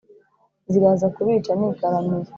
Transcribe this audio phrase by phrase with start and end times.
[0.71, 2.29] ziraza kubica nigaramiye.